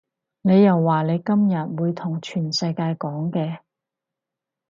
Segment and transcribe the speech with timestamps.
[0.41, 3.59] 你又話你今日會同全世界講嘅